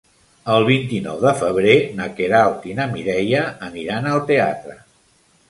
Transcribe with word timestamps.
El 0.51 0.63
vint-i-nou 0.69 1.19
de 1.25 1.33
febrer 1.41 1.75
na 1.99 2.07
Queralt 2.21 2.67
i 2.71 2.75
na 2.81 2.89
Mireia 2.95 3.45
aniran 3.69 4.11
al 4.15 4.27
teatre. 4.35 4.79